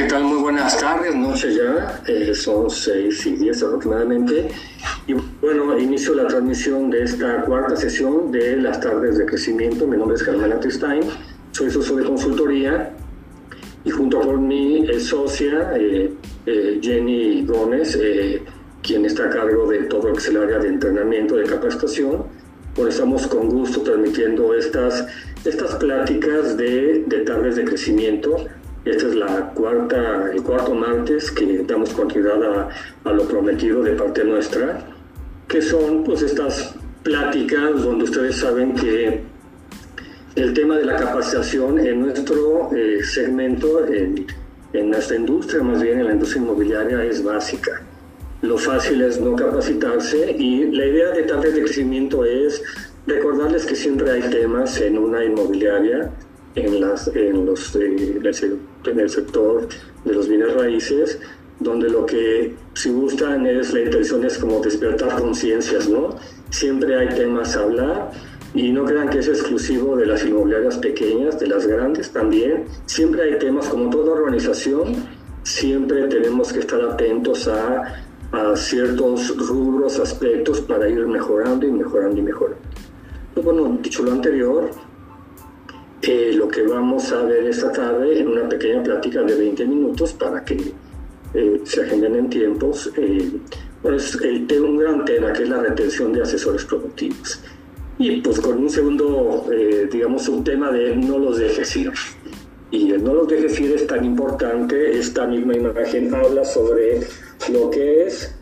[0.00, 0.24] ¿qué tal?
[0.24, 4.48] Muy buenas tardes, noches ya, eh, son 6 y 10 aproximadamente.
[5.06, 5.12] Y
[5.42, 9.86] bueno, inicio la transmisión de esta cuarta sesión de las tardes de crecimiento.
[9.86, 11.02] Mi nombre es Germán Atestein,
[11.52, 12.94] soy socio de consultoría
[13.84, 16.10] y junto con mi eh, socia eh,
[16.80, 17.98] Jenny Gómez,
[18.82, 22.24] quien está a cargo de todo lo que es el área de entrenamiento, de capacitación,
[22.74, 25.06] pues estamos con gusto transmitiendo estas,
[25.44, 28.46] estas pláticas de, de tardes de crecimiento
[28.84, 32.68] esta es la cuarta, el cuarto martes que damos continuidad a,
[33.04, 34.86] a, lo prometido de parte nuestra,
[35.48, 39.20] que son pues estas pláticas donde ustedes saben que
[40.36, 44.26] el tema de la capacitación en nuestro eh, segmento, en,
[44.72, 47.82] en, nuestra industria, más bien en la industria inmobiliaria, es básica.
[48.40, 52.62] Lo fácil es no capacitarse y la idea de tardes de crecimiento es
[53.06, 56.10] recordarles que siempre hay temas en una inmobiliaria
[56.54, 58.20] en, las, en, los, eh,
[58.84, 59.68] en el sector
[60.04, 61.18] de los bienes raíces,
[61.58, 66.16] donde lo que si gustan es la intención es como despertar conciencias, ¿no?
[66.50, 68.10] Siempre hay temas a hablar
[68.54, 72.64] y no crean que es exclusivo de las inmobiliarias pequeñas, de las grandes también.
[72.86, 74.96] Siempre hay temas, como toda organización,
[75.42, 82.18] siempre tenemos que estar atentos a, a ciertos rubros, aspectos para ir mejorando y mejorando
[82.18, 82.62] y mejorando.
[83.42, 84.70] Bueno, dicho lo anterior,
[86.02, 90.44] lo que vamos a ver esta tarde en una pequeña plática de 20 minutos para
[90.44, 90.72] que
[91.34, 92.90] eh, se agenden en tiempos.
[92.96, 93.30] Eh,
[93.82, 97.40] pues el, un gran tema que es la retención de asesores productivos.
[97.98, 101.92] Y pues con un segundo, eh, digamos, un tema de no los dejes ir.
[102.70, 107.00] Y el no los dejes ir es tan importante, esta misma imagen habla sobre
[107.52, 108.34] lo que es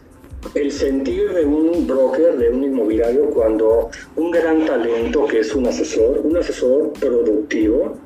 [0.54, 5.66] el sentir de un broker, de un inmobiliario, cuando un gran talento que es un
[5.66, 7.96] asesor, un asesor productivo,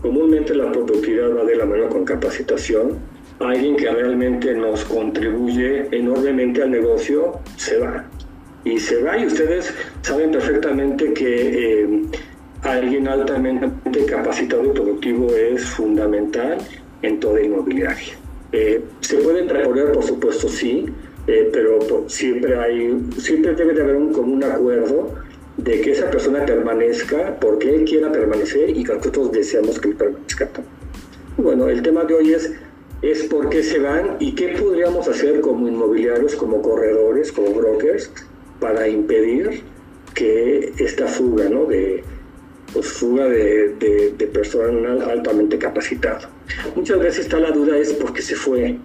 [0.00, 2.98] comúnmente la productividad va de la mano con capacitación,
[3.40, 8.04] alguien que realmente nos contribuye enormemente al negocio, se va.
[8.64, 9.72] Y se va y ustedes
[10.02, 12.02] saben perfectamente que eh,
[12.62, 16.58] alguien altamente capacitado y productivo es fundamental
[17.02, 18.14] en toda inmobiliaria.
[18.52, 19.92] Eh, ¿Se pueden recorrer?
[19.92, 20.86] Por supuesto, sí
[21.26, 25.14] eh, pero siempre hay, siempre debe de haber un común acuerdo
[25.56, 29.96] de que esa persona permanezca porque él quiera permanecer y que nosotros deseamos que él
[29.96, 30.48] permanezca.
[31.36, 32.52] Bueno, el tema de hoy es,
[33.02, 38.10] es por qué se van y qué podríamos hacer como inmobiliarios, como corredores, como brokers,
[38.60, 39.62] para impedir
[40.14, 41.66] que esta fuga, ¿no?
[41.66, 42.02] De,
[42.72, 46.28] pues, fuga de, de, de personal altamente capacitado.
[46.74, 48.78] Muchas veces está la duda es por qué se fue,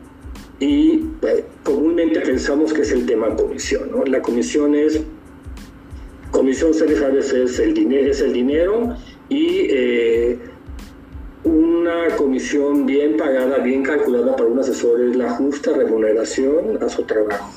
[0.61, 3.89] y eh, comúnmente pensamos que es el tema comisión.
[3.91, 4.05] ¿no?
[4.05, 5.01] La comisión es,
[6.29, 8.95] comisión ustedes saben es el dinero, es el dinero
[9.27, 10.39] y eh,
[11.43, 17.03] una comisión bien pagada, bien calculada para un asesor es la justa remuneración a su
[17.03, 17.51] trabajo.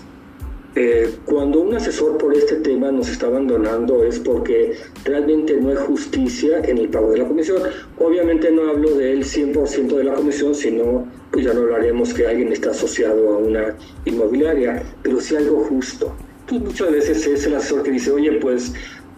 [0.77, 5.77] Eh, cuando un asesor por este tema nos está abandonando es porque realmente no hay
[5.77, 7.63] justicia en el pago de la comisión.
[7.99, 12.53] Obviamente no hablo del 100% de la comisión, sino, pues ya no hablaremos que alguien
[12.53, 13.75] está asociado a una
[14.05, 16.15] inmobiliaria, pero sí algo justo.
[16.47, 18.73] Pues muchas veces es el asesor que dice, oye, pues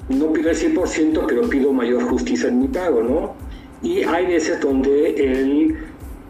[0.09, 3.35] no pido el 100%, pero pido mayor justicia en mi pago, ¿no?
[3.83, 5.77] Y hay veces donde el,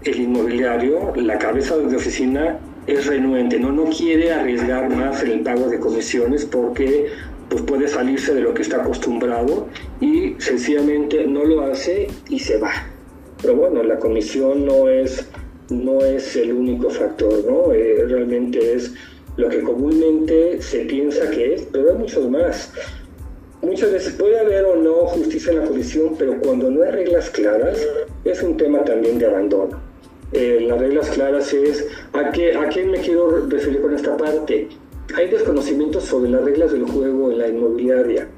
[0.03, 2.59] el inmobiliario, la cabeza de oficina,
[2.89, 3.71] es renuente, ¿no?
[3.71, 7.07] no quiere arriesgar más en el pago de comisiones porque
[7.49, 9.69] pues puede salirse de lo que está acostumbrado
[10.01, 12.73] y sencillamente no lo hace y se va.
[13.41, 15.29] Pero bueno, la comisión no es,
[15.71, 17.73] no es el único factor, ¿no?
[17.73, 18.95] Eh, realmente es
[19.37, 22.73] lo que comúnmente se piensa que es, pero hay muchos más.
[23.63, 27.31] Muchas veces puede haber o no justicia en la comisión, pero cuando no hay reglas
[27.31, 27.79] claras,
[28.25, 29.81] es un tema también de abandono.
[30.33, 34.69] Eh, las reglas claras es ¿a qué, a qué me quiero referir con esta parte.
[35.17, 38.29] Hay desconocimientos sobre las reglas del juego en la inmobiliaria,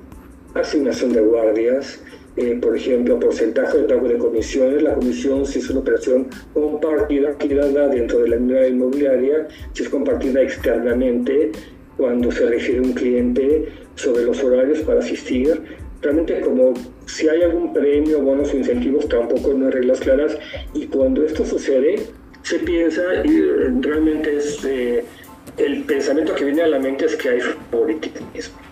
[0.55, 2.01] asignación de guardias,
[2.38, 7.35] eh, por ejemplo, porcentaje de pago de comisiones, la comisión si es una operación compartida
[7.88, 11.50] dentro de la unidad inmobiliaria, si es compartida externamente,
[11.96, 15.61] cuando se refiere un cliente sobre los horarios para asistir,
[16.00, 16.75] realmente como
[17.06, 20.38] si hay algún premio, bonos o incentivos, tampoco no hay reglas claras.
[20.75, 21.96] Y cuando esto sucede,
[22.43, 23.40] se piensa, y
[23.81, 25.02] realmente es, eh,
[25.56, 27.40] el pensamiento que viene a la mente es que hay
[27.73, 28.68] favoritismo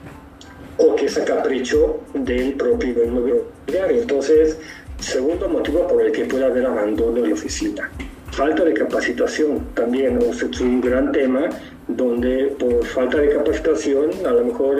[0.78, 4.02] o que es a capricho del propio inmobiliario.
[4.02, 4.58] Entonces,
[5.00, 7.90] segundo motivo por el que puede haber abandono de la oficina.
[8.32, 11.48] Falta de capacitación también es un gran tema
[11.88, 14.76] donde por falta de capacitación a lo mejor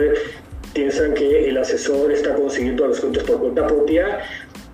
[0.73, 4.19] piensan que el asesor está consiguiendo los clientes por cuenta propia,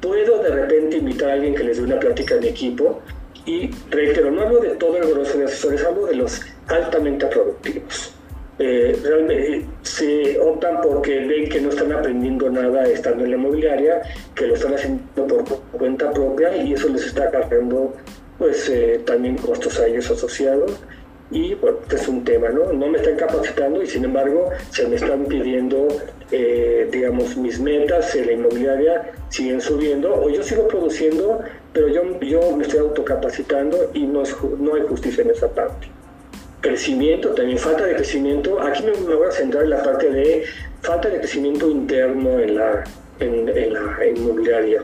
[0.02, 3.02] puedo de repente invitar a alguien que les dé una plática en equipo
[3.46, 8.14] Y reitero, no hablo de todo el grueso de asesores, hablo de los altamente productivos.
[8.60, 14.02] Eh, realmente se optan porque ven que no están aprendiendo nada estando en la inmobiliaria,
[14.36, 17.94] que lo están haciendo por cuenta propia y eso les está cargando
[18.38, 20.80] pues eh, también costos a ellos asociados
[21.32, 22.72] y bueno, este es un tema, ¿no?
[22.74, 25.88] No me están capacitando y sin embargo se me están pidiendo,
[26.32, 31.40] eh, digamos, mis metas en la inmobiliaria siguen subiendo o yo sigo produciendo,
[31.74, 34.22] pero yo, yo me estoy autocapacitando y no,
[34.60, 35.88] no hay justicia en esa parte.
[36.64, 38.60] Crecimiento, también falta de crecimiento.
[38.62, 40.44] Aquí me, voy a centrar en la parte de
[40.82, 42.84] falta de crecimiento interno en la,
[43.20, 44.82] en, la inmobiliaria.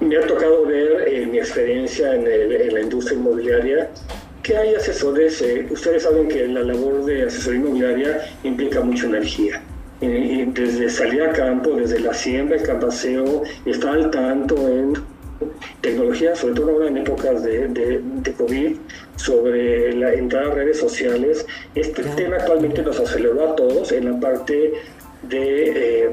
[0.00, 3.90] Me ha tocado ver en mi experiencia en, en la industria inmobiliaria
[4.48, 9.62] que hay asesores, eh, ustedes saben que la labor de asesoría inmobiliaria implica mucha energía.
[10.00, 14.94] Eh, desde salir a campo, desde la siembra, el campaseo, estar al tanto en
[15.80, 18.76] tecnología, sobre todo ahora en épocas de, de, COVID,
[19.16, 21.46] sobre la entrada a redes sociales.
[21.74, 24.74] Este tema actualmente nos aceleró a todos en la parte
[25.22, 26.10] de, eh,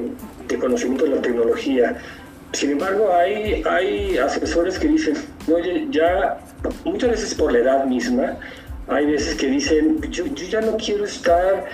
[0.48, 1.96] de conocimiento de la tecnología.
[2.52, 5.14] Sin embargo, hay, hay asesores que dicen,
[5.52, 6.38] oye, ya
[6.84, 8.38] muchas veces por la edad misma,
[8.88, 11.66] hay veces que dicen, yo, ya no quiero estar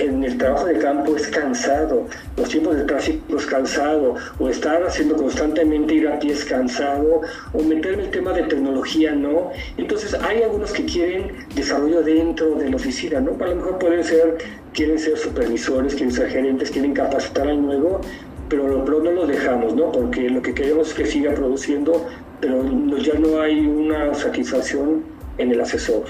[0.00, 2.06] en el trabajo de campo es cansado,
[2.36, 7.22] los tiempos de tráfico es cansado, o estar haciendo constantemente ir a pie es cansado,
[7.52, 9.52] o meterme el tema de tecnología no.
[9.76, 13.32] Entonces hay algunos que quieren desarrollo dentro de la oficina, ¿no?
[13.42, 14.38] A lo mejor pueden ser,
[14.72, 18.00] quieren ser supervisores, quieren ser gerentes, quieren capacitar al nuevo,
[18.48, 19.92] pero lo pronto lo dejamos, ¿no?
[19.92, 22.06] Porque lo que queremos es que siga produciendo
[22.40, 22.64] pero
[22.98, 25.04] ya no hay una satisfacción
[25.38, 26.04] en el asesor.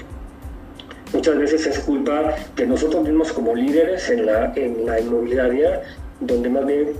[1.13, 5.81] Muchas veces es culpa de nosotros mismos como líderes en la, en la inmobiliaria,
[6.21, 6.93] donde más bien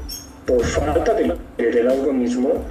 [0.46, 2.66] por falta de liderazgo mismo,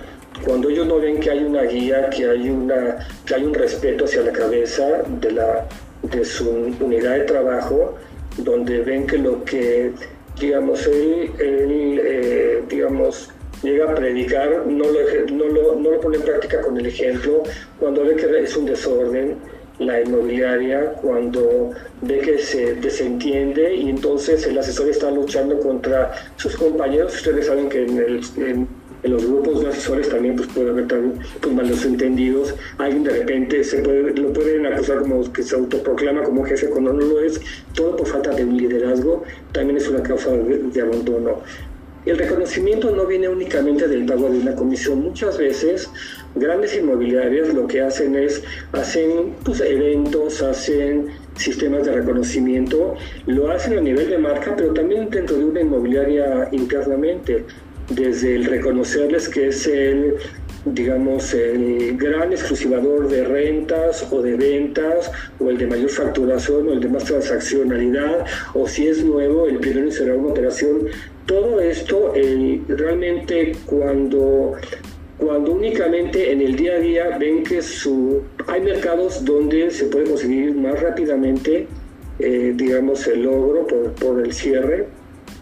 [0.44, 4.04] cuando ellos no ven que hay una guía, que hay, una, que hay un respeto
[4.04, 4.86] hacia la cabeza
[5.20, 5.66] de, la,
[6.02, 7.96] de su unidad de trabajo,
[8.38, 9.92] donde ven que lo que,
[10.38, 13.30] digamos, él, él eh, digamos,
[13.62, 15.00] llega a predicar, no lo,
[15.32, 17.42] no, lo, no lo pone en práctica con el ejemplo,
[17.78, 19.36] cuando ve que es un desorden
[19.80, 21.70] la inmobiliaria, cuando
[22.02, 27.14] ve que se desentiende y entonces el asesor está luchando contra sus compañeros.
[27.14, 28.68] Ustedes saben que en, el, en,
[29.02, 32.54] los grupos de asesores también pues, puede haber también, pues, malos entendidos.
[32.76, 36.92] Alguien de repente se puede, lo pueden acusar como que se autoproclama como jefe cuando
[36.92, 37.40] no lo es.
[37.74, 41.38] Todo por falta de un liderazgo también es una causa de abandono.
[42.06, 45.02] El reconocimiento no viene únicamente del pago de una comisión.
[45.02, 45.88] Muchas veces
[46.34, 48.42] grandes inmobiliarias lo que hacen es,
[48.72, 52.94] hacen pues, eventos, hacen sistemas de reconocimiento,
[53.26, 57.44] lo hacen a nivel de marca, pero también dentro de una inmobiliaria internamente,
[57.88, 60.16] desde el reconocerles que es el
[60.64, 66.72] digamos, el gran exclusivador de rentas o de ventas, o el de mayor facturación, o
[66.72, 70.88] el de más transaccionalidad, o si es nuevo, el primero será una operación.
[71.26, 72.12] Todo esto
[72.68, 74.54] realmente cuando,
[75.20, 80.08] cuando únicamente en el día a día ven que su, hay mercados donde se puede
[80.08, 81.66] conseguir más rápidamente,
[82.18, 84.86] eh, digamos, el logro por, por el cierre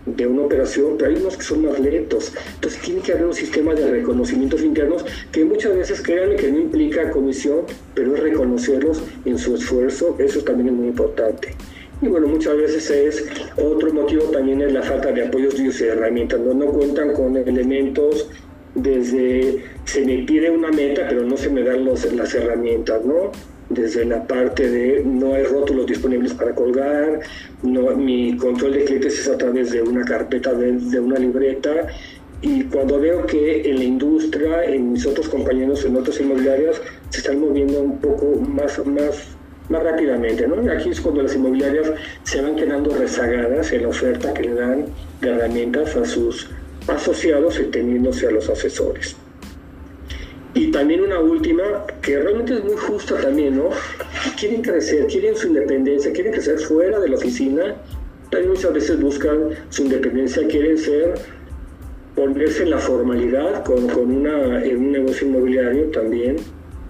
[0.04, 2.32] de una operación, pero hay unos que son más lentos.
[2.54, 6.58] Entonces tiene que haber un sistema de reconocimientos internos que muchas veces crean que no
[6.58, 7.60] implica comisión,
[7.94, 11.54] pero es reconocerlos en su esfuerzo, eso también es muy importante.
[12.00, 16.38] Y bueno, muchas veces es otro motivo también es la falta de apoyos y herramientas.
[16.40, 18.28] No, no cuentan con elementos
[18.74, 23.32] desde se me pide una meta, pero no se me dan los, las herramientas, ¿no?
[23.70, 27.20] Desde la parte de no hay rótulos disponibles para colgar,
[27.62, 31.88] no, mi control de clientes es a través de una carpeta, de, de una libreta.
[32.40, 37.18] Y cuando veo que en la industria, en mis otros compañeros, en otras inmobiliarias, se
[37.18, 40.46] están moviendo un poco más, más más rápidamente.
[40.46, 40.70] ¿no?
[40.70, 44.86] Aquí es cuando las inmobiliarias se van quedando rezagadas en la oferta que le dan
[45.20, 46.48] de herramientas a sus
[46.88, 49.16] asociados y teniéndose a los asesores.
[50.54, 53.70] Y también una última, que realmente es muy justa también, ¿no?
[54.38, 57.76] Quieren crecer, quieren su independencia, quieren crecer fuera de la oficina,
[58.30, 61.14] también muchas veces buscan su independencia, quieren ser,
[62.14, 66.36] ponerse en la formalidad con, con una, en un negocio inmobiliario también,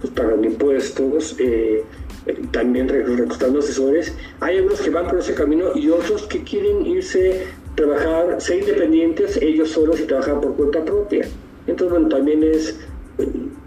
[0.01, 1.83] pues pagando impuestos, eh,
[2.51, 4.13] también reclutando asesores.
[4.39, 7.45] Hay algunos que van por ese camino y otros que quieren irse,
[7.79, 11.25] trabajar, ser independientes ellos solos y trabajar por cuenta propia.
[11.65, 12.77] Entonces, bueno, también es,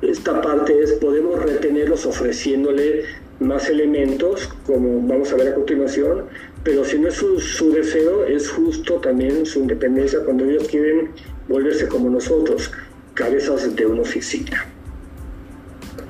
[0.03, 3.05] esta parte es, podemos retenerlos ofreciéndole
[3.41, 6.25] más elementos, como vamos a ver a continuación,
[6.63, 11.09] pero si no es su, su deseo, es justo también su independencia cuando ellos quieren
[11.49, 12.71] volverse como nosotros,
[13.15, 14.69] cabezas de una oficina.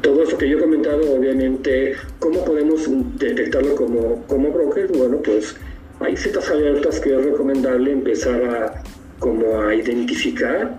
[0.02, 4.88] todo eso que yo he comentado, obviamente, ¿cómo podemos detectarlo como, como broker?
[4.88, 5.54] Bueno, pues
[6.02, 8.82] hay ciertas alertas que es recomendable empezar a,
[9.18, 10.78] como a identificar,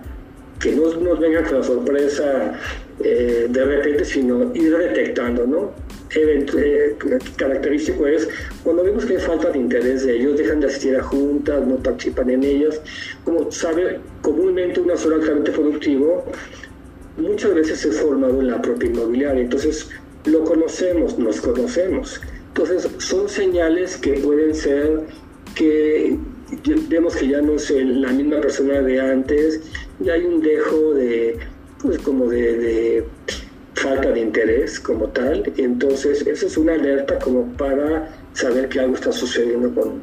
[0.60, 2.58] que no nos venga con la sorpresa
[3.02, 5.72] eh, de repente, sino ir detectando, ¿no?
[6.16, 6.96] Eh,
[7.36, 8.28] característico es
[8.62, 11.76] cuando vemos que hay falta de interés de ellos, dejan de asistir a juntas, no
[11.76, 12.80] participan en ellas.
[13.24, 16.24] Como sabe, comúnmente una sola altamente productivo
[17.16, 19.88] muchas veces es formado en la propia inmobiliaria, entonces
[20.24, 22.20] lo conocemos, nos conocemos.
[22.56, 25.00] Entonces son señales que pueden ser
[25.56, 26.16] que
[26.88, 29.60] vemos que ya no es la misma persona de antes,
[29.98, 31.36] ya hay un dejo de,
[31.82, 33.04] pues como de,
[33.74, 38.94] falta de interés como tal, entonces eso es una alerta como para saber que algo
[38.94, 40.02] está sucediendo con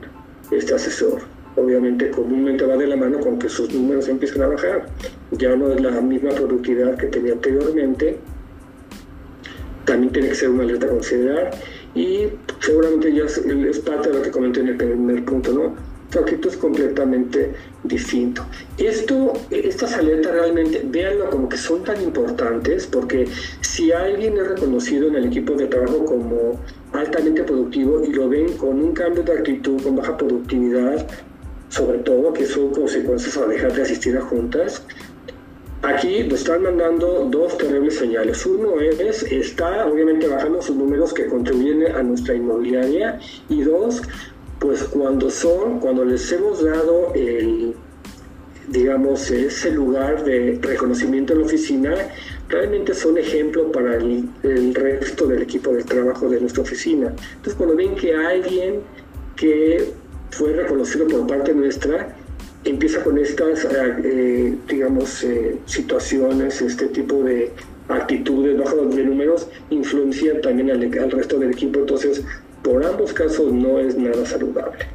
[0.51, 1.21] este asesor.
[1.55, 4.87] Obviamente comúnmente va de la mano con que sus números empiezan a bajar,
[5.31, 8.17] ya no es la misma productividad que tenía anteriormente,
[9.85, 11.51] también tiene que ser una alerta a considerar
[11.95, 12.27] y
[12.59, 15.91] seguramente ya es, parte de lo que comenté en el primer punto, ¿no?
[16.19, 18.45] Actitud es completamente distinto.
[18.77, 23.27] Esto, estas alertas realmente, véanlo como que son tan importantes porque
[23.61, 26.59] si alguien es reconocido en el equipo de trabajo como
[26.91, 31.07] altamente productivo y lo ven con un cambio de actitud, con baja productividad,
[31.69, 34.83] sobre todo que son consecuencias a dejar de asistir a juntas,
[35.83, 38.45] Aquí nos están mandando dos terribles señales.
[38.45, 43.19] Uno es, está obviamente bajando sus números que contribuyen a nuestra inmobiliaria.
[43.49, 44.03] Y dos,
[44.59, 47.73] pues cuando son, cuando les hemos dado el,
[48.67, 51.95] digamos, ese lugar de reconocimiento en la oficina,
[52.47, 57.07] realmente son ejemplo para el, el resto del equipo de trabajo de nuestra oficina.
[57.07, 58.81] Entonces cuando ven que alguien
[59.35, 59.93] que
[60.29, 62.15] fue reconocido por parte nuestra,
[62.63, 67.51] empieza con estas, eh, digamos, eh, situaciones, este tipo de
[67.87, 71.79] actitudes bajas de números, influencian también al, al, resto del equipo.
[71.79, 72.23] Entonces,
[72.63, 74.85] por ambos casos no es nada saludable.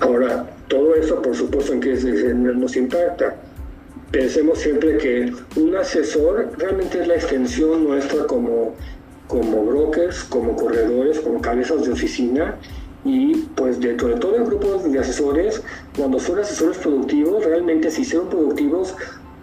[0.00, 3.36] Ahora, todo eso, por supuesto, en que nos impacta.
[4.10, 8.74] Pensemos siempre que un asesor realmente es la extensión nuestra como,
[9.26, 12.56] como brokers, como corredores, como cabezas de oficina
[13.06, 15.62] y pues dentro de todo el grupo de asesores,
[15.96, 18.94] cuando son asesores productivos, realmente si son productivos,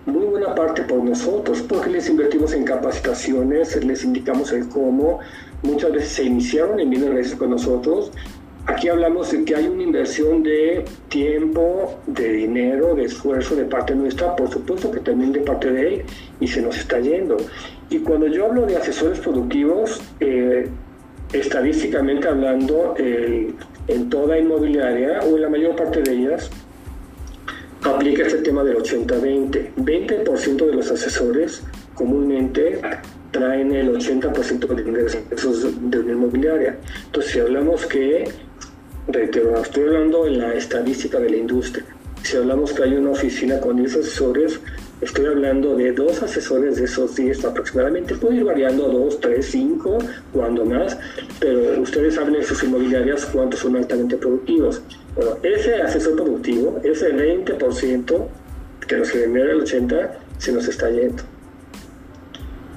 [0.06, 5.20] muy buena parte por nosotros, porque les invertimos en capacitaciones, les indicamos el cómo,
[5.62, 8.12] muchas veces se iniciaron en bienes raíces con nosotros.
[8.66, 13.96] Aquí hablamos de que hay una inversión de tiempo, de dinero, de esfuerzo de parte
[13.96, 16.02] nuestra, por supuesto que también de parte de él,
[16.42, 17.38] y se nos está yendo.
[17.90, 20.70] Y cuando yo hablo de asesores productivos, eh,
[21.34, 26.50] estadísticamente hablando, en toda inmobiliaria o en la mayor parte de ellas,
[27.84, 29.74] aplica este tema del 80-20.
[29.76, 31.64] 20%, de los asesores
[31.96, 32.80] comúnmente
[33.32, 36.78] traen el 80% de ingresos de una inmobiliaria.
[37.06, 38.26] Entonces, si hablamos que,
[39.08, 41.86] reitero, estoy hablando en la estadística de la industria,
[42.22, 44.60] si hablamos que hay una oficina con 10 asesores,
[45.04, 48.16] Estoy hablando de dos asesores de esos 10 aproximadamente.
[48.16, 49.98] Puede ir variando a dos, tres, cinco,
[50.32, 50.98] cuando más,
[51.42, 54.82] pero ustedes saben en sus inmobiliarias cuántos son altamente productivos.
[55.16, 58.28] Bueno, ese asesor productivo, ese 20%
[58.88, 61.22] que nos genera el 80%, se nos está yendo.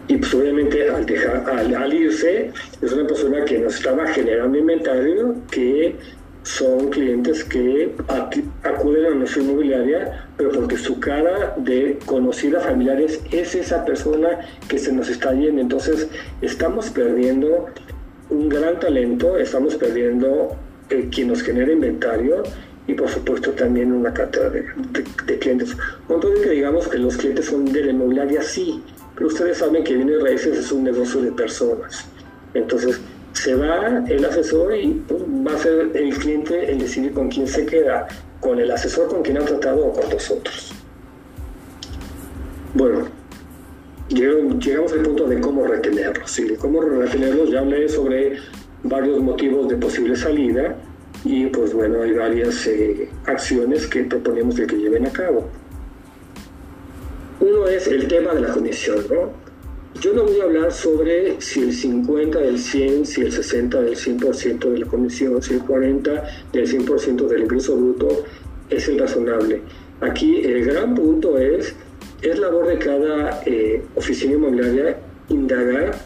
[0.09, 2.51] Y pues obviamente al, dejar, al, al irse,
[2.83, 5.97] es una persona que nos estaba generando inventario que
[6.47, 7.93] son clientes que
[8.63, 14.79] acuden a nuestra inmobiliaria, pero porque su cara de conocida familiares es esa persona que
[14.79, 15.61] se nos está yendo.
[15.61, 16.07] Entonces,
[16.43, 17.67] estamos perdiendo
[18.31, 20.55] un gran talento, estamos perdiendo
[20.91, 22.45] eh, quien nos genera inventario
[22.87, 25.77] y por supuesto también una cartera de, clientes.
[26.07, 28.85] Con todo que digamos que los clientes son de la inmobiliaria, sí,
[29.17, 32.05] pero ustedes saben que Bienes Raíces es un negocio de personas.
[32.55, 33.01] Entonces,
[33.47, 35.05] se va el asesor y
[35.47, 38.09] va a ser el cliente el decidir con quién se queda,
[38.41, 40.73] con el asesor con quien ha tratado o con nosotros.
[42.75, 43.07] Bueno,
[44.09, 46.37] llegamos al punto de cómo retenerlos.
[46.41, 48.37] Y de cómo retenerlos ya hablé sobre
[48.83, 50.77] varios motivos de posible salida
[51.25, 55.47] y pues bueno, hay varias eh, acciones que proponemos de que lleven a cabo.
[57.39, 59.46] Uno es el tema de la comisión, ¿no?
[60.01, 63.97] Yo no voy a hablar sobre si el 50 del 100, si el 60 del
[63.97, 68.25] 100% de la comisión, si el 40 del 100% del ingreso bruto
[68.69, 69.63] es el razonable.
[70.01, 71.75] Aquí el gran punto es,
[72.21, 74.99] es labor de cada eh, oficina inmobiliaria
[75.29, 75.99] indagar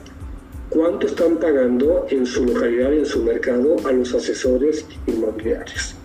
[0.68, 5.96] cuánto están pagando en su localidad y en su mercado a los asesores inmobiliarios.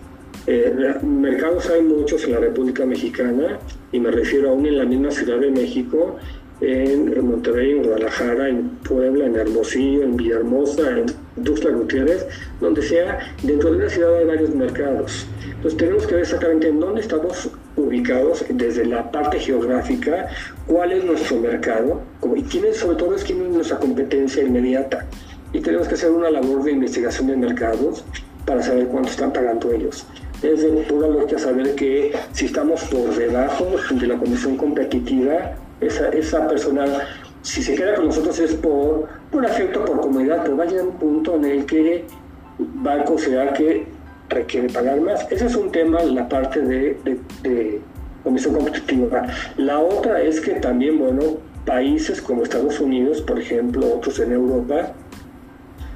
[0.48, 0.74] Eh,
[1.04, 3.60] mercados hay muchos en la República Mexicana
[3.92, 6.18] y me refiero aún en la misma Ciudad de México
[6.62, 12.26] en, Monterrey, en Guadalajara, en Puebla, en Hermosillo, en Villahermosa, en Tuxtla Gutiérrez,
[12.62, 15.28] donde sea, dentro de una ciudad hay varios mercados.
[15.46, 20.30] Entonces tenemos que ver exactamente en dónde estamos ubicados desde la parte geográfica,
[20.68, 22.02] cuál es nuestro mercado
[22.36, 25.06] y quién es, sobre todo es quién es nuestra competencia inmediata.
[25.54, 28.04] Y tenemos que hacer una labor de investigación de mercados
[28.46, 30.06] para saber cuánto están pagando ellos.
[30.44, 35.56] Es de pura lógica saber que si estamos por debajo de la comisión competitiva,
[35.88, 36.86] esa, esa persona,
[37.42, 40.86] si se queda con nosotros es por, por afecto, por comodidad, pero va a llegar
[40.86, 42.06] un punto en el que
[42.86, 43.86] va a considerar que
[44.30, 45.30] requiere pagar más.
[45.32, 46.98] Ese es un tema, la parte de,
[47.44, 47.82] de,
[48.24, 49.27] comisión competitiva.
[49.58, 51.22] La otra es que también, bueno,
[51.65, 54.94] países como Estados Unidos, por ejemplo, otros en Europa,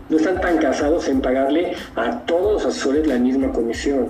[0.09, 4.09] no están tan casados en pagarle a todos los asesores la misma comisión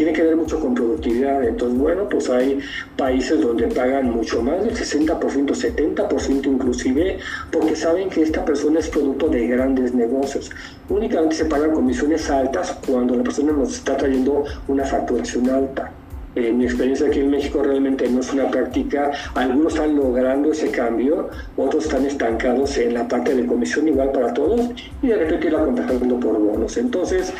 [0.00, 1.44] tiene que ver mucho con productividad.
[1.44, 2.58] Entonces, bueno, pues hay
[2.96, 7.18] países donde pagan mucho más del 60%, 70% inclusive,
[7.52, 10.50] porque saben que esta persona es producto de grandes negocios.
[10.88, 15.92] Únicamente se pagan comisiones altas cuando la persona nos está trayendo una facturación alta.
[16.34, 19.10] En mi experiencia aquí en México realmente no es una práctica.
[19.34, 21.28] Algunos están logrando ese cambio,
[21.58, 24.70] otros están estancados en la parte de comisión igual para todos
[25.02, 26.78] y de repente la contratando por bonos.
[26.78, 27.34] Entonces,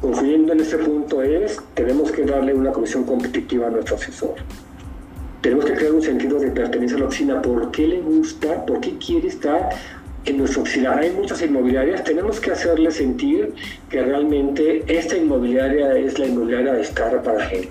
[0.00, 4.34] Concluyendo en este punto es, tenemos que darle una comisión competitiva a nuestro asesor.
[5.42, 7.42] Tenemos que crear un sentido de pertenencia a la oficina.
[7.42, 8.64] ¿Por qué le gusta?
[8.64, 9.68] ¿Por qué quiere estar
[10.24, 10.96] en nuestra oficina?
[10.96, 12.02] Hay muchas inmobiliarias.
[12.02, 13.52] Tenemos que hacerle sentir
[13.90, 17.68] que realmente esta inmobiliaria es la inmobiliaria de estar para él.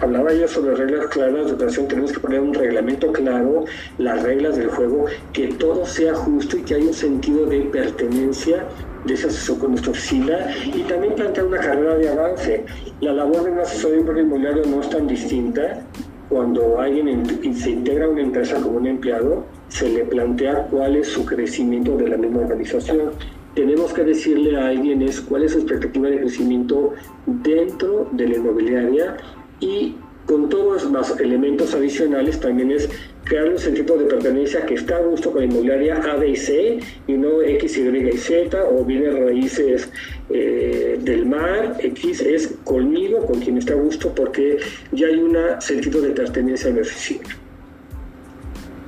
[0.00, 1.86] Hablaba yo sobre reglas claras de operación.
[1.86, 3.64] Tenemos que poner un reglamento claro,
[3.98, 8.64] las reglas del juego, que todo sea justo y que haya un sentido de pertenencia
[9.04, 12.64] de ese asesor con nuestra oficina y también plantear una carrera de avance.
[13.00, 15.82] La labor de un asesor de inmobiliario no es tan distinta.
[16.28, 17.24] Cuando alguien
[17.54, 21.96] se integra a una empresa como un empleado, se le plantea cuál es su crecimiento
[21.96, 23.12] de la misma organización.
[23.54, 26.94] Tenemos que decirle a alguien es cuál es su expectativa de crecimiento
[27.26, 29.16] dentro de la inmobiliaria
[29.64, 29.96] y
[30.26, 32.88] con todos los elementos adicionales también es
[33.24, 36.36] crear un sentido de pertenencia que está a gusto con la inmobiliaria A, B y
[36.36, 39.90] C y no X, Y y Z o bienes raíces
[40.30, 41.76] eh, del mar.
[41.78, 44.58] X es conmigo, con quien está a gusto porque
[44.92, 47.43] ya hay un sentido de pertenencia en mi oficina.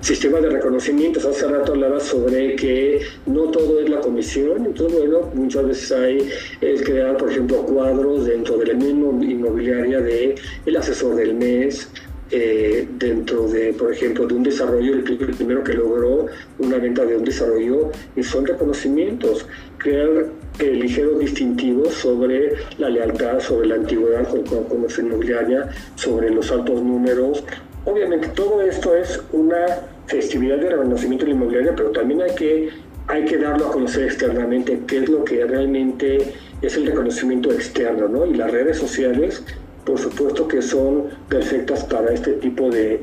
[0.00, 5.30] Sistema de reconocimientos, hace rato hablaba sobre que no todo es la comisión, entonces bueno,
[5.34, 6.28] muchas veces hay
[6.60, 11.88] el crear, por ejemplo, cuadros dentro de la inmobiliaria de el asesor del mes,
[12.30, 16.26] eh, dentro de, por ejemplo, de un desarrollo, el, primero que logró
[16.58, 19.46] una venta de un desarrollo, y son reconocimientos,
[19.78, 20.26] crear
[20.58, 26.50] eh, ligeros distintivos sobre la lealtad, sobre la antigüedad con, con, nuestra inmobiliaria, sobre los
[26.50, 27.44] altos números.
[27.86, 29.64] Obviamente todo esto es una
[30.06, 32.68] festividad de reconocimiento de la inmobiliaria, pero también hay que,
[33.06, 38.08] hay que darlo a conocer externamente, qué es lo que realmente es el reconocimiento externo,
[38.08, 38.26] ¿no?
[38.26, 39.42] Y las redes sociales
[39.86, 43.00] por supuesto que son perfectas para este tipo de,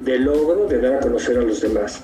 [0.00, 2.02] de logro de dar a conocer a los demás.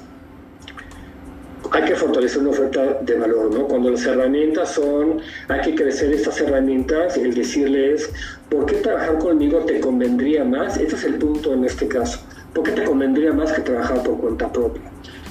[1.71, 3.67] Hay que fortalecer una oferta de valor, ¿no?
[3.67, 8.11] Cuando las herramientas son, hay que crecer estas herramientas, el decirles,
[8.49, 10.77] ¿por qué trabajar conmigo te convendría más?
[10.77, 12.21] Ese es el punto en este caso.
[12.53, 14.83] ¿Por qué te convendría más que trabajar por cuenta propia?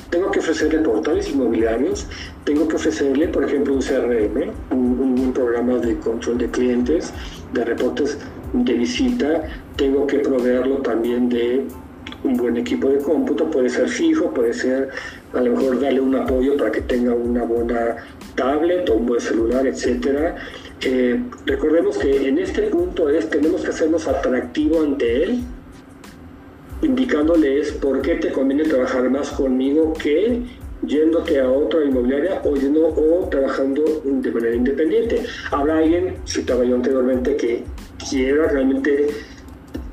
[0.10, 2.08] Tengo que ofrecerle portales inmobiliarios,
[2.44, 7.14] tengo que ofrecerle, por ejemplo, un CRM, un, un programa de control de clientes,
[7.54, 8.18] de reportes
[8.54, 9.44] de visita,
[9.76, 11.66] tengo que proveerlo también de
[12.24, 14.90] un buen equipo de cómputo, puede ser fijo, puede ser
[15.34, 17.98] a lo mejor darle un apoyo para que tenga una buena
[18.36, 20.36] tablet o un buen celular, etcétera.
[20.82, 25.44] Eh, recordemos que en este punto es tenemos que hacernos atractivo ante él,
[26.82, 30.42] indicándoles por qué te conviene trabajar más conmigo que
[30.86, 35.24] yéndote a otra inmobiliaria o yendo o trabajando de manera independiente.
[35.52, 37.64] Habrá alguien, citaba yo anteriormente, que
[38.10, 39.08] quiera realmente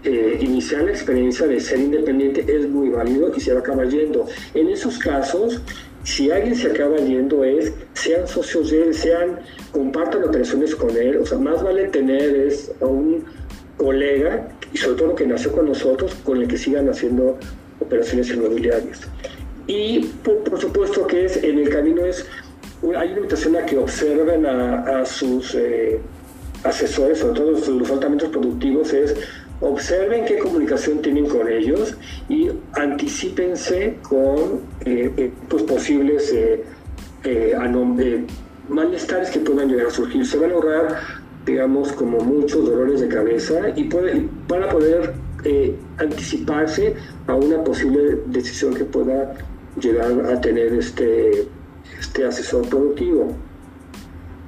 [0.02, 3.88] eh, iniciar la experiencia de ser independiente es muy válido y se va a acabar
[3.88, 4.26] yendo.
[4.54, 5.60] En esos casos,
[6.04, 9.40] si alguien se acaba yendo es, sean socios de él, sean,
[9.72, 13.24] compartan operaciones con él, o sea, más vale tener es a un
[13.76, 17.38] colega y sobre todo que nació con nosotros, con el que sigan haciendo
[17.80, 19.00] operaciones inmobiliarias.
[19.66, 22.24] Y por, supuesto que es, en el camino es,
[22.82, 25.54] hay una invitación a que observen a, sus...
[25.54, 26.00] Eh,
[26.64, 29.14] asesores, sobre todo los altamente productivos, es
[29.60, 31.96] observen qué comunicación tienen con ellos
[32.28, 38.26] y anticipense con eh, eh, pues posibles eh,
[38.68, 40.24] malestares que puedan llegar a surgir.
[40.26, 41.00] Se van a ahorrar,
[41.44, 45.14] digamos, como muchos dolores de cabeza y puede, van a poder
[45.96, 46.94] anticiparse
[47.26, 49.34] a una posible decisión que pueda
[49.80, 51.46] llegar a tener este,
[51.98, 53.34] este asesor productivo.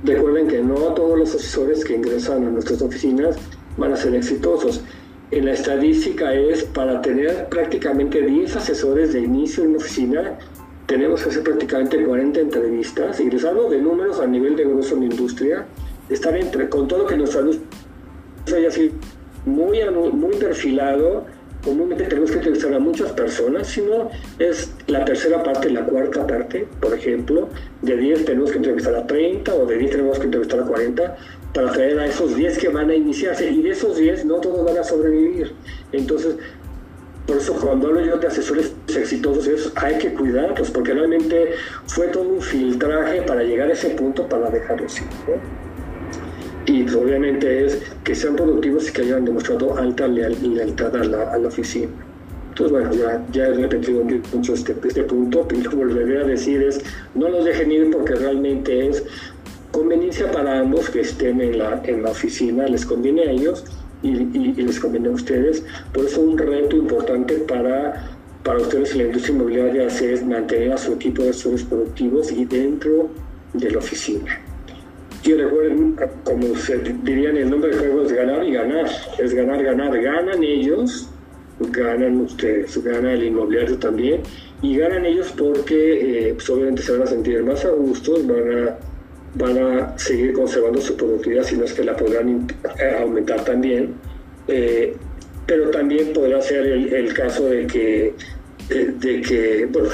[0.04, 3.36] Recuerden que no todos los asesores que ingresan a nuestras oficinas
[3.76, 4.82] van a ser exitosos.
[5.32, 10.38] En la estadística es para tener prácticamente 10 asesores de inicio en una oficina,
[10.84, 15.06] tenemos que hacer prácticamente 40 entrevistas, ingresando de números a nivel de grueso en la
[15.06, 15.64] industria,
[16.10, 17.60] estar entre, con todo que nuestra luz
[18.54, 18.92] haya sido
[19.46, 19.78] muy,
[20.12, 21.24] muy perfilado,
[21.64, 26.26] comúnmente tenemos que entrevistar a muchas personas, si no es la tercera parte, la cuarta
[26.26, 27.48] parte, por ejemplo,
[27.80, 31.16] de 10 tenemos que entrevistar a 30 o de 10 tenemos que entrevistar a 40
[31.52, 34.64] para traer a esos 10 que van a iniciarse y de esos 10 no todos
[34.64, 35.52] van a sobrevivir.
[35.92, 36.36] Entonces,
[37.26, 41.52] por eso cuando hablo yo de asesores exitosos, hay que cuidarlos, porque realmente
[41.86, 45.06] fue todo un filtraje para llegar a ese punto para dejarlos ir
[46.66, 51.38] y obviamente es que sean productivos y que hayan demostrado alta lealtad a la, a
[51.38, 51.88] la oficina.
[52.50, 56.80] Entonces, bueno, ya, ya he repetido mucho este, este punto, pero volveré a decir es,
[57.14, 59.02] no los dejen ir porque realmente es
[59.72, 63.64] conveniencia para ambos que estén en la, en la oficina, les conviene a ellos
[64.02, 65.64] y, les conviene a ustedes.
[65.92, 70.78] Por eso un reto importante para, para ustedes en la industria inmobiliaria es mantener a
[70.78, 73.10] su equipo de asesores productivos y dentro
[73.54, 74.40] de la oficina.
[75.24, 78.90] Y recuerden, como se diría en el nombre del juego, es ganar y ganar.
[79.18, 80.02] Es ganar, ganar.
[80.02, 81.08] Ganan ellos,
[81.60, 84.22] ganan ustedes, gana el inmobiliario también.
[84.62, 88.68] Y ganan ellos porque eh, pues, obviamente se van a sentir más a gusto, van
[88.68, 88.76] a,
[89.34, 92.46] van a seguir conservando su productividad, sino es que la podrán
[92.78, 93.94] eh, aumentar también.
[94.48, 94.96] Eh,
[95.46, 98.14] pero también podrá ser el, el caso de que,
[98.68, 99.88] de que bueno,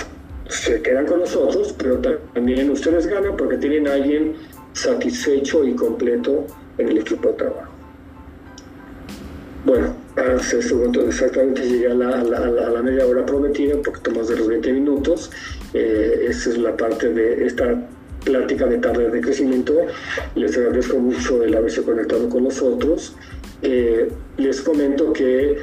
[0.49, 1.99] se quedan con nosotros, pero
[2.35, 4.35] también ustedes ganan porque tienen a alguien
[4.73, 6.47] satisfecho y completo
[6.79, 7.73] en el equipo de trabajo.
[9.65, 10.75] Bueno, hace este
[11.07, 14.73] exactamente llegué a la, a, la, media hora prometida, un poquito más de los 20
[14.73, 15.31] minutos.
[15.75, 17.87] Eh, esta es la parte de esta
[18.25, 19.75] plática de tarde de crecimiento.
[20.35, 23.15] Les agradezco mucho el haberse conectado con nosotros.
[23.63, 25.59] Eh, les comento que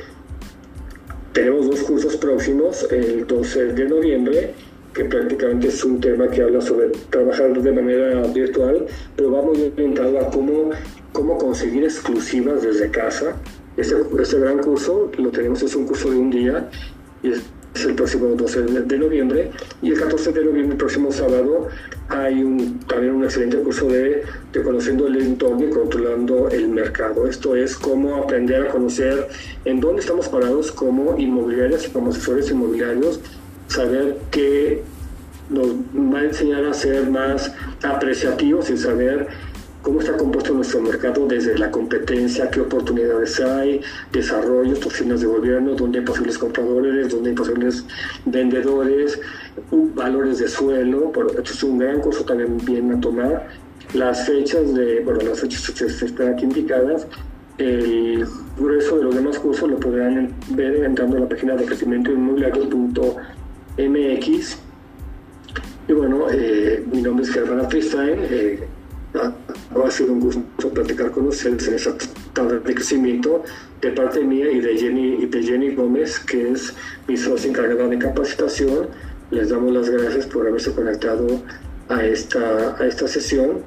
[1.34, 4.54] tenemos dos cursos próximos, el 12 de noviembre
[4.96, 9.62] que prácticamente es un tema que habla sobre trabajar de manera virtual, pero va muy
[9.62, 10.70] orientado a cómo,
[11.12, 13.36] cómo conseguir exclusivas desde casa.
[13.76, 16.70] Este, este gran curso lo tenemos, es un curso de un día
[17.22, 17.42] y es,
[17.84, 21.68] el próximo 12 de, noviembre y el 14 de noviembre, el próximo sábado,
[22.08, 27.28] hay un, también un excelente curso de, de conociendo el entorno y controlando el mercado.
[27.28, 29.28] Esto es cómo aprender a conocer
[29.66, 33.20] en dónde estamos parados como inmobiliarios y como asesores inmobiliarios
[33.68, 34.84] saber que
[35.50, 37.52] nos va a enseñar a ser más
[37.84, 39.28] apreciativos y saber
[39.86, 45.76] cómo está compuesto nuestro mercado desde la competencia, qué oportunidades hay, desarrollos, oficinas de gobierno,
[45.76, 47.86] dónde hay posibles compradores, dónde hay posibles
[48.26, 49.20] vendedores,
[49.94, 51.12] valores de suelo.
[51.38, 53.48] esto es un gran curso también bien a tomar.
[53.94, 55.70] Las fechas de, bueno, las fechas
[56.02, 57.06] están aquí indicadas.
[57.60, 58.26] El
[58.58, 62.10] grueso de los demás cursos lo podrán ver entrando a la página de crecimiento
[63.78, 64.58] MX.
[65.88, 68.18] Y bueno, eh, mi nombre es Germán Tristain.
[68.32, 68.68] Eh,
[69.84, 71.96] ha sido un gusto platicar con ustedes en esta
[72.34, 73.44] tarde de crecimiento
[73.82, 76.74] de parte mía y de Jenny, y de Jenny Gómez, que es
[77.08, 78.88] mi socia encargada de capacitación.
[79.32, 81.28] Les damos las gracias por haberse conectado
[81.90, 83.64] a esta, a esta sesión.